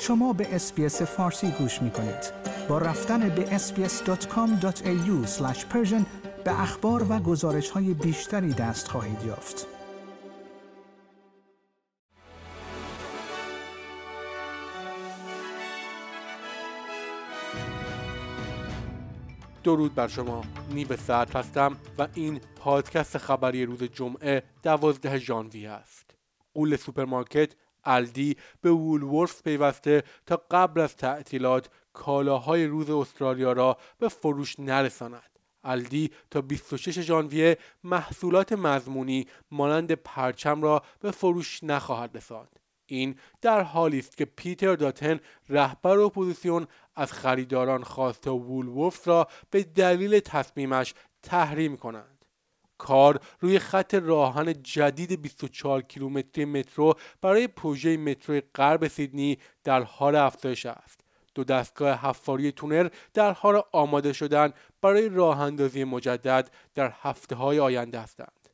شما 0.00 0.32
به 0.32 0.54
SBS 0.54 1.02
فارسی 1.02 1.50
گوش 1.50 1.82
می 1.82 1.90
کنید. 1.90 2.32
با 2.68 2.78
رفتن 2.78 3.28
به 3.28 3.58
sbs.com.au 3.58 5.26
به 6.44 6.60
اخبار 6.60 7.06
و 7.12 7.18
گزارش 7.18 7.70
های 7.70 7.94
بیشتری 7.94 8.52
دست 8.52 8.88
خواهید 8.88 9.22
یافت. 9.26 9.66
درود 19.64 19.94
بر 19.94 20.08
شما 20.08 20.44
نیو 20.70 20.96
ساعت 20.96 21.36
هستم 21.36 21.76
و 21.98 22.08
این 22.14 22.40
پادکست 22.56 23.18
خبری 23.18 23.66
روز 23.66 23.82
جمعه 23.82 24.42
دوازده 24.62 25.18
ژانویه 25.18 25.70
است 25.70 26.10
غول 26.54 26.76
سوپرمارکت 26.76 27.54
الدی 27.86 28.36
به 28.60 28.70
وولورث 28.70 29.42
پیوسته 29.42 30.02
تا 30.26 30.42
قبل 30.50 30.80
از 30.80 30.96
تعطیلات 30.96 31.68
کالاهای 31.92 32.66
روز 32.66 32.90
استرالیا 32.90 33.52
را 33.52 33.76
به 33.98 34.08
فروش 34.08 34.60
نرساند. 34.60 35.38
الدی 35.64 36.10
تا 36.30 36.40
26 36.40 36.98
ژانویه 36.98 37.58
محصولات 37.84 38.52
مضمونی 38.52 39.26
مانند 39.50 39.92
پرچم 39.92 40.62
را 40.62 40.82
به 41.00 41.10
فروش 41.10 41.64
نخواهد 41.64 42.16
رساند. 42.16 42.60
این 42.86 43.18
در 43.40 43.60
حالی 43.60 43.98
است 43.98 44.16
که 44.16 44.24
پیتر 44.24 44.74
داتن 44.74 45.20
رهبر 45.48 45.98
اپوزیسیون 45.98 46.66
از 46.96 47.12
خریداران 47.12 47.84
خواسته 47.84 48.30
وولورث 48.30 49.08
را 49.08 49.28
به 49.50 49.62
دلیل 49.62 50.20
تصمیمش 50.20 50.94
تحریم 51.22 51.76
کنند. 51.76 52.15
کار 52.86 53.20
روی 53.40 53.58
خط 53.58 53.94
راهن 53.94 54.62
جدید 54.62 55.22
24 55.22 55.82
کیلومتری 55.82 56.44
مترو 56.44 56.94
برای 57.20 57.48
پروژه 57.48 57.96
مترو 57.96 58.40
غرب 58.54 58.88
سیدنی 58.88 59.38
در 59.64 59.82
حال 59.82 60.16
افزایش 60.16 60.66
است. 60.66 61.00
دو 61.34 61.44
دستگاه 61.44 61.98
حفاری 62.00 62.52
تونر 62.52 62.88
در 63.14 63.32
حال 63.32 63.62
آماده 63.72 64.12
شدن 64.12 64.52
برای 64.82 65.08
راه 65.08 65.40
اندازی 65.40 65.84
مجدد 65.84 66.50
در 66.74 66.92
هفته 67.02 67.36
های 67.36 67.58
آینده 67.60 68.00
هستند. 68.00 68.48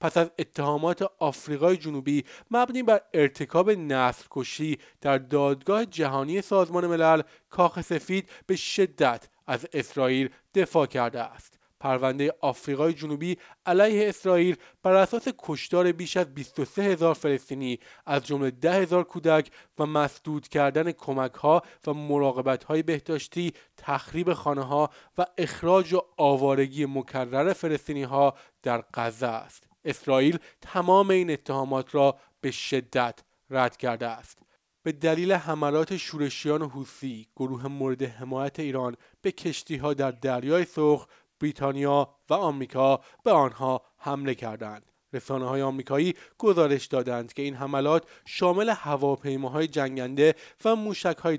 پس 0.00 0.16
از 0.16 0.30
اتهامات 0.38 1.02
آفریقای 1.18 1.76
جنوبی 1.76 2.24
مبنی 2.50 2.82
بر 2.82 3.00
ارتکاب 3.14 3.70
نسل 3.70 4.24
کشی 4.30 4.78
در 5.00 5.18
دادگاه 5.18 5.86
جهانی 5.86 6.42
سازمان 6.42 6.86
ملل 6.86 7.22
کاخ 7.50 7.80
سفید 7.80 8.30
به 8.46 8.56
شدت 8.56 9.28
از 9.46 9.66
اسرائیل 9.72 10.30
دفاع 10.54 10.86
کرده 10.86 11.20
است. 11.20 11.61
پرونده 11.82 12.34
آفریقای 12.40 12.92
جنوبی 12.92 13.36
علیه 13.66 14.08
اسرائیل 14.08 14.56
بر 14.82 14.94
اساس 14.94 15.28
کشتار 15.38 15.92
بیش 15.92 16.16
از 16.16 16.34
23 16.34 16.82
هزار 16.82 17.14
فلسطینی 17.14 17.78
از 18.06 18.26
جمله 18.26 18.50
10 18.50 18.72
هزار 18.72 19.04
کودک 19.04 19.50
و 19.78 19.86
مسدود 19.86 20.48
کردن 20.48 20.92
کمک 20.92 21.34
ها 21.34 21.62
و 21.86 21.92
مراقبت 21.92 22.64
های 22.64 22.82
بهداشتی 22.82 23.52
تخریب 23.76 24.32
خانه 24.32 24.62
ها 24.62 24.90
و 25.18 25.26
اخراج 25.38 25.92
و 25.92 26.00
آوارگی 26.16 26.86
مکرر 26.86 27.52
فلسطینی 27.52 28.02
ها 28.02 28.34
در 28.62 28.84
غزه 28.94 29.26
است. 29.26 29.68
اسرائیل 29.84 30.38
تمام 30.60 31.10
این 31.10 31.30
اتهامات 31.30 31.94
را 31.94 32.16
به 32.40 32.50
شدت 32.50 33.20
رد 33.50 33.76
کرده 33.76 34.06
است. 34.06 34.38
به 34.82 34.92
دلیل 34.92 35.32
حملات 35.32 35.96
شورشیان 35.96 36.62
و 36.62 36.68
حوسی 36.68 37.26
گروه 37.36 37.68
مورد 37.68 38.02
حمایت 38.02 38.60
ایران 38.60 38.96
به 39.22 39.32
کشتی 39.32 39.76
ها 39.76 39.94
در 39.94 40.10
دریای 40.10 40.64
سرخ 40.64 41.06
بریتانیا 41.42 42.14
و 42.30 42.34
آمریکا 42.34 43.00
به 43.24 43.30
آنها 43.30 43.82
حمله 43.98 44.34
کردند. 44.34 44.92
رسانه 45.12 45.48
های 45.48 45.62
آمریکایی 45.62 46.14
گزارش 46.38 46.86
دادند 46.86 47.32
که 47.32 47.42
این 47.42 47.54
حملات 47.54 48.08
شامل 48.24 48.68
هواپیماهای 48.68 49.66
جنگنده 49.66 50.34
و 50.64 50.76
موشک 50.76 51.16
های 51.18 51.38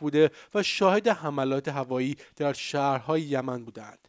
بوده 0.00 0.30
و 0.54 0.62
شاهد 0.62 1.08
حملات 1.08 1.68
هوایی 1.68 2.16
در 2.36 2.52
شهرهای 2.52 3.22
یمن 3.22 3.64
بودند. 3.64 4.08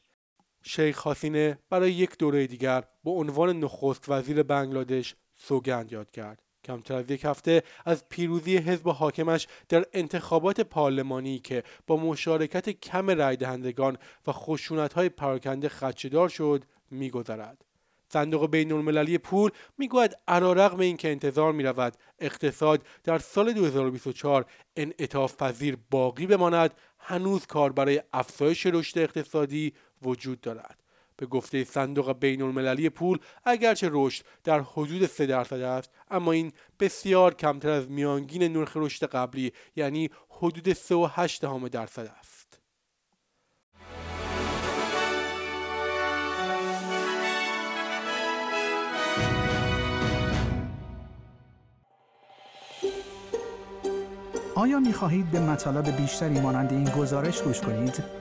شیخ 0.64 1.08
حسینه 1.08 1.60
برای 1.70 1.94
یک 1.94 2.18
دوره 2.18 2.48
دیگر 2.48 2.84
به 3.04 3.12
عنوان 3.12 3.60
نخست 3.60 4.10
وزیر 4.10 4.44
بنگلادش 4.44 5.16
سوگند 5.36 5.92
یاد 5.92 6.12
کرد. 6.12 6.50
کمتر 6.64 6.96
از 6.96 7.12
یک 7.12 7.26
هفته 7.26 7.64
از 7.86 8.10
پیروزی 8.10 8.58
حزب 8.58 8.90
حاکمش 8.90 9.48
در 9.70 9.86
انتخابات 9.94 10.62
پارلمانی 10.62 11.40
که 11.40 11.64
با 11.88 11.98
مشارکت 11.98 12.70
کم 12.70 13.10
رای 13.10 13.36
دهندگان 13.36 13.98
و 14.28 14.32
خشونت 14.32 14.94
های 14.94 15.10
پراکنده 15.10 15.70
خدشدار 15.70 16.30
شد 16.30 16.64
میگذرد. 16.92 17.66
صندوق 18.14 18.52
بین 18.52 18.72
المللی 18.72 19.18
پول 19.18 19.52
می‌گوید 19.78 20.18
علیرغم 20.28 20.80
اینکه 20.80 21.12
انتظار 21.12 21.54
می 21.54 21.64
رود 21.64 21.94
اقتصاد 22.20 22.84
در 23.04 23.20
سال 23.20 23.54
2024 23.54 24.46
انعطاف 24.76 25.36
پذیر 25.36 25.78
باقی 25.92 26.28
بماند 26.28 26.74
هنوز 27.00 27.46
کار 27.46 27.72
برای 27.72 28.02
افزایش 28.14 28.66
رشد 28.66 29.00
اقتصادی 29.00 29.74
وجود 30.02 30.42
دارد. 30.42 30.81
به 31.22 31.28
گفته 31.28 31.64
صندوق 31.64 32.20
بین 32.20 32.42
المللی 32.42 32.90
پول 32.90 33.20
اگرچه 33.46 33.90
رشد 33.92 34.26
در 34.44 34.59
حدود 34.59 35.06
3 35.06 35.26
درصد 35.26 35.59
است 35.59 35.90
اما 36.12 36.32
این 36.32 36.52
بسیار 36.80 37.34
کمتر 37.34 37.70
از 37.70 37.90
میانگین 37.90 38.44
نرخ 38.44 38.72
رشد 38.76 39.06
قبلی 39.06 39.52
یعنی 39.76 40.10
حدود 40.30 40.74
3.8 40.74 41.70
درصد 41.72 42.12
است 42.20 42.60
آیا 54.56 54.80
می 54.80 54.94
خواهید 54.94 55.31
به 55.31 55.40
مطالب 55.40 55.98
بیشتری 55.98 56.40
مانند 56.40 56.72
این 56.74 56.90
گزارش 56.90 57.42
گوش 57.42 57.62
کنید؟ 57.62 58.21